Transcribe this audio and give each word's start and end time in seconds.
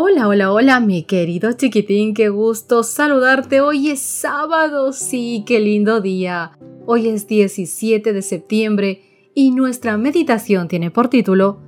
Hola, 0.00 0.28
hola, 0.28 0.52
hola, 0.52 0.78
mi 0.78 1.02
querido 1.02 1.54
chiquitín, 1.54 2.14
qué 2.14 2.28
gusto 2.28 2.84
saludarte. 2.84 3.60
Hoy 3.60 3.90
es 3.90 3.98
sábado, 3.98 4.92
sí, 4.92 5.42
qué 5.44 5.58
lindo 5.58 6.00
día. 6.00 6.52
Hoy 6.86 7.08
es 7.08 7.26
17 7.26 8.12
de 8.12 8.22
septiembre 8.22 9.02
y 9.34 9.50
nuestra 9.50 9.96
meditación 9.96 10.68
tiene 10.68 10.92
por 10.92 11.08
título 11.08 11.58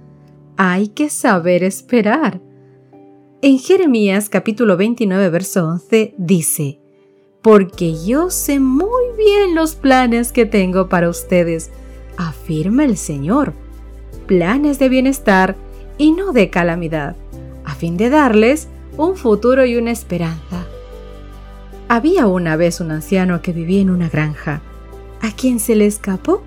Hay 0.56 0.86
que 0.90 1.10
saber 1.10 1.64
esperar. 1.64 2.40
En 3.42 3.58
Jeremías 3.58 4.28
capítulo 4.28 4.76
29, 4.76 5.28
verso 5.28 5.66
11 5.66 6.14
dice, 6.16 6.78
Porque 7.42 7.96
yo 8.06 8.30
sé 8.30 8.60
muy 8.60 9.06
bien 9.16 9.56
los 9.56 9.74
planes 9.74 10.30
que 10.30 10.46
tengo 10.46 10.88
para 10.88 11.08
ustedes, 11.08 11.72
afirma 12.16 12.84
el 12.84 12.96
Señor, 12.96 13.54
planes 14.28 14.78
de 14.78 14.88
bienestar 14.88 15.56
y 15.98 16.12
no 16.12 16.30
de 16.30 16.48
calamidad 16.48 17.16
fin 17.80 17.96
de 17.96 18.10
darles 18.10 18.68
un 18.98 19.16
futuro 19.16 19.64
y 19.64 19.76
una 19.76 19.90
esperanza. 19.90 20.66
Había 21.88 22.26
una 22.26 22.54
vez 22.56 22.80
un 22.80 22.90
anciano 22.90 23.40
que 23.40 23.54
vivía 23.54 23.80
en 23.80 23.88
una 23.88 24.10
granja, 24.10 24.60
a 25.22 25.32
quien 25.32 25.58
se 25.58 25.74
le 25.74 25.86
escapó 25.86 26.42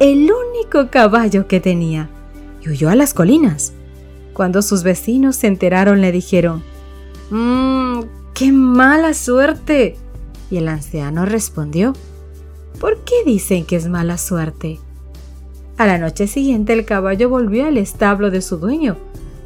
el 0.00 0.28
único 0.30 0.90
caballo 0.90 1.46
que 1.46 1.60
tenía 1.60 2.10
y 2.60 2.68
huyó 2.68 2.90
a 2.90 2.96
las 2.96 3.14
colinas. 3.14 3.72
Cuando 4.34 4.60
sus 4.60 4.82
vecinos 4.82 5.36
se 5.36 5.46
enteraron 5.46 6.00
le 6.00 6.10
dijeron, 6.10 6.64
¡Mmm, 7.30 8.00
qué 8.34 8.50
mala 8.50 9.14
suerte! 9.14 9.96
Y 10.50 10.56
el 10.56 10.66
anciano 10.66 11.26
respondió, 11.26 11.92
¿por 12.80 12.98
qué 13.04 13.14
dicen 13.24 13.64
que 13.64 13.76
es 13.76 13.86
mala 13.86 14.18
suerte? 14.18 14.80
A 15.78 15.86
la 15.86 15.98
noche 15.98 16.26
siguiente 16.26 16.72
el 16.72 16.84
caballo 16.84 17.28
volvió 17.28 17.66
al 17.66 17.78
establo 17.78 18.32
de 18.32 18.42
su 18.42 18.56
dueño 18.56 18.96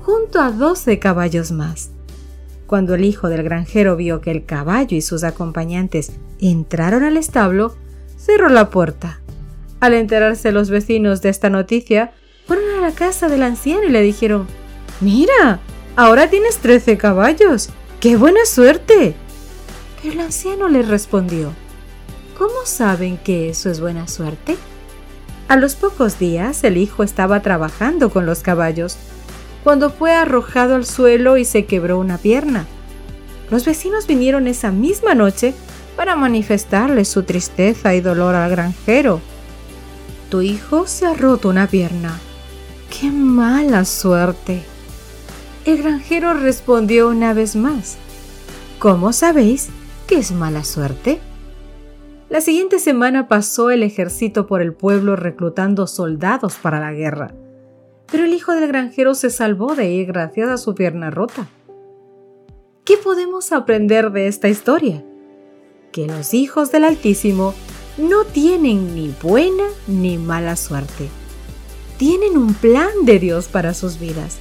junto 0.07 0.41
a 0.41 0.53
doce 0.53 1.01
caballos 1.01 1.51
más. 1.51 1.91
Cuando 2.69 2.95
el 2.95 3.05
hijo 3.05 3.29
del 3.29 3.43
granjero 3.43 3.97
vio 3.97 4.21
que 4.21 4.31
el 4.31 4.45
caballo 4.45 4.97
y 4.97 5.03
sus 5.03 5.25
acompañantes 5.25 6.13
entraron 6.41 7.03
al 7.03 7.17
establo, 7.17 7.75
cerró 8.17 8.49
la 8.49 8.71
puerta. 8.71 9.19
Al 9.81 9.95
enterarse 9.95 10.53
los 10.53 10.71
vecinos 10.71 11.23
de 11.23 11.31
esta 11.31 11.51
noticia, 11.51 12.13
fueron 12.47 12.79
a 12.79 12.81
la 12.83 12.93
casa 12.95 13.29
del 13.29 13.43
anciano 13.43 13.83
y 13.83 13.91
le 13.91 14.01
dijeron, 14.01 14.47
Mira, 15.01 15.59
ahora 15.97 16.31
tienes 16.31 16.59
trece 16.59 16.97
caballos. 16.97 17.71
¡Qué 17.99 18.17
buena 18.17 18.47
suerte! 18.47 19.17
Pero 20.01 20.15
el 20.15 20.21
anciano 20.21 20.69
les 20.69 20.87
respondió, 20.87 21.51
¿Cómo 22.39 22.65
saben 22.65 23.19
que 23.19 23.49
eso 23.49 23.71
es 23.71 23.81
buena 23.81 24.07
suerte? 24.07 24.57
A 25.49 25.57
los 25.57 25.75
pocos 25.75 26.21
días 26.21 26.63
el 26.63 26.77
hijo 26.77 27.03
estaba 27.03 27.43
trabajando 27.43 28.11
con 28.11 28.25
los 28.25 28.45
caballos 28.45 28.99
cuando 29.67 29.91
fue 29.91 30.13
arrojado 30.13 30.77
al 30.77 30.87
suelo 30.87 31.39
y 31.39 31.45
se 31.45 31.65
quebró 31.65 31.99
una 31.99 32.19
pierna. 32.19 32.67
Los 33.51 33.65
vecinos 33.65 34.07
vinieron 34.07 34.47
esa 34.47 34.71
misma 34.71 35.17
noche 35.17 35.55
para 35.97 36.15
manifestarle 36.15 37.05
su 37.05 37.25
tristeza 37.25 37.93
y 37.93 38.01
dolor 38.01 38.37
al 38.37 38.49
granjero. 38.49 39.21
Tu 40.31 40.43
hijo 40.43 40.87
se 40.87 41.07
ha 41.07 41.15
roto 41.15 41.49
una 41.49 41.67
pierna. 41.67 42.17
¡Qué 42.91 43.11
mala 43.11 43.85
suerte! 43.85 44.63
El 45.65 45.83
granjero 45.83 46.35
respondió 46.35 47.09
una 47.09 47.35
vez 47.35 47.57
más. 47.57 47.97
¿Cómo 48.79 49.13
sabéis 49.13 49.71
que 50.07 50.19
es 50.19 50.31
mala 50.31 50.63
suerte? 50.63 51.19
La 52.29 52.41
siguiente 52.41 52.79
semana 52.79 53.27
pasó 53.27 53.71
el 53.73 53.83
ejército 53.83 54.47
por 54.47 54.63
el 54.63 54.75
pueblo 54.75 55.17
reclutando 55.17 55.89
soldados 55.89 56.55
para 56.55 56.79
la 56.79 56.93
guerra 56.93 57.35
pero 58.11 58.25
el 58.25 58.33
hijo 58.33 58.53
del 58.53 58.69
granjero 58.69 59.15
se 59.15 59.31
salvó 59.31 59.75
de 59.75 59.91
ir 59.91 60.07
gracias 60.07 60.49
a 60.49 60.59
su 60.59 60.75
pierna 60.75 61.11
rota. 61.11 61.49
¿Qué 62.85 62.97
podemos 62.97 63.53
aprender 63.53 64.13
de 64.13 64.29
esta 64.29 64.49
historia? 64.49 65.05
Que 65.93 66.07
los 66.07 66.35
hijos 66.35 66.71
del 66.71 66.85
Altísimo 66.85 67.55
no 67.99 68.25
tienen 68.25 68.95
ni 68.95 69.15
buena 69.23 69.65
ni 69.87 70.19
mala 70.19 70.57
suerte. 70.57 71.09
Tienen 71.97 72.37
un 72.37 72.55
plan 72.55 72.91
de 73.05 73.19
Dios 73.19 73.49
para 73.49 73.75
sus 73.75 73.99
vidas. 73.99 74.37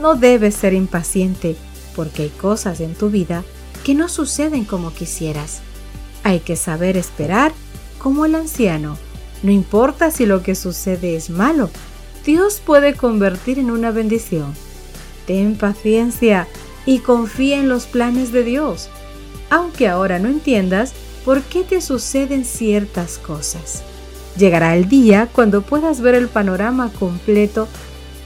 No 0.00 0.16
debes 0.16 0.54
ser 0.54 0.74
impaciente 0.74 1.56
porque 1.94 2.24
hay 2.24 2.28
cosas 2.30 2.80
en 2.80 2.94
tu 2.94 3.08
vida 3.08 3.44
que 3.84 3.94
no 3.94 4.08
suceden 4.08 4.64
como 4.64 4.92
quisieras. 4.92 5.60
Hay 6.24 6.40
que 6.40 6.56
saber 6.56 6.96
esperar 6.96 7.52
como 7.98 8.24
el 8.26 8.34
anciano. 8.34 8.98
No 9.42 9.50
importa 9.50 10.10
si 10.10 10.26
lo 10.26 10.42
que 10.42 10.54
sucede 10.54 11.16
es 11.16 11.30
malo, 11.30 11.70
Dios 12.24 12.60
puede 12.64 12.94
convertir 12.94 13.58
en 13.58 13.70
una 13.70 13.90
bendición. 13.90 14.54
Ten 15.26 15.56
paciencia 15.56 16.46
y 16.86 17.00
confía 17.00 17.58
en 17.58 17.68
los 17.68 17.86
planes 17.86 18.32
de 18.32 18.44
Dios, 18.44 18.88
aunque 19.50 19.88
ahora 19.88 20.18
no 20.18 20.28
entiendas 20.28 20.94
por 21.24 21.42
qué 21.42 21.62
te 21.62 21.80
suceden 21.80 22.44
ciertas 22.44 23.18
cosas. 23.18 23.82
Llegará 24.36 24.76
el 24.76 24.88
día 24.88 25.28
cuando 25.32 25.62
puedas 25.62 26.00
ver 26.00 26.14
el 26.14 26.28
panorama 26.28 26.90
completo, 26.98 27.68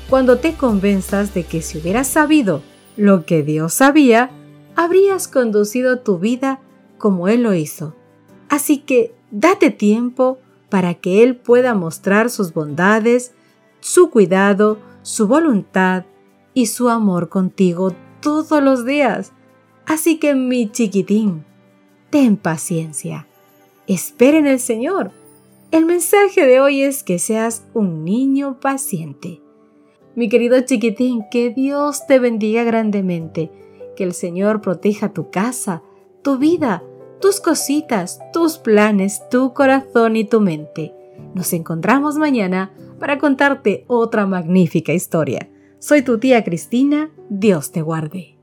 cuando 0.08 0.38
te 0.38 0.54
convenzas 0.54 1.34
de 1.34 1.44
que 1.44 1.62
si 1.62 1.78
hubieras 1.78 2.06
sabido 2.06 2.62
lo 2.96 3.26
que 3.26 3.42
Dios 3.42 3.74
sabía, 3.74 4.30
habrías 4.76 5.26
conducido 5.26 5.98
tu 5.98 6.18
vida 6.18 6.60
como 6.98 7.28
Él 7.28 7.42
lo 7.42 7.54
hizo. 7.54 7.94
Así 8.48 8.78
que 8.78 9.14
date 9.30 9.70
tiempo 9.70 10.38
para 10.68 10.94
que 10.94 11.22
Él 11.22 11.36
pueda 11.36 11.74
mostrar 11.74 12.30
sus 12.30 12.52
bondades, 12.52 13.32
su 13.86 14.10
cuidado, 14.10 14.78
su 15.02 15.28
voluntad 15.28 16.06
y 16.54 16.66
su 16.66 16.88
amor 16.88 17.28
contigo 17.28 17.92
todos 18.20 18.60
los 18.60 18.84
días. 18.84 19.32
Así 19.86 20.19
que 20.19 20.34
mi 20.34 20.69
chiquitín, 20.72 21.44
ten 22.10 22.36
paciencia. 22.36 23.28
Espera 23.86 24.38
en 24.38 24.48
el 24.48 24.58
Señor. 24.58 25.12
El 25.70 25.86
mensaje 25.86 26.47
de 26.47 26.60
hoy 26.60 26.82
es 26.82 27.04
que 27.04 27.20
seas 27.20 27.64
un 27.74 28.04
niño 28.04 28.58
paciente. 28.58 29.41
Mi 30.16 30.28
querido 30.28 30.60
chiquitín, 30.62 31.22
que 31.30 31.50
Dios 31.50 32.08
te 32.08 32.18
bendiga 32.18 32.64
grandemente, 32.64 33.53
que 33.94 34.03
el 34.03 34.14
Señor 34.14 34.62
proteja 34.62 35.12
tu 35.12 35.30
casa, 35.30 35.84
tu 36.22 36.38
vida, 36.38 36.82
tus 37.20 37.38
cositas, 37.38 38.18
tus 38.32 38.58
planes, 38.58 39.22
tu 39.30 39.54
corazón 39.54 40.16
y 40.16 40.24
tu 40.24 40.41
mente. 40.41 40.92
Nos 41.34 41.53
encontramos 41.53 42.16
mañana 42.16 42.72
para 42.99 43.19
contarte 43.19 43.84
otra 43.88 44.27
magnífica 44.27 44.93
historia. 44.93 45.50
Soy 45.78 46.03
tu 46.03 46.19
tía 46.19 46.43
Cristina, 46.44 47.10
Dios 47.28 47.72
te 47.72 47.82
guarde. 47.82 48.37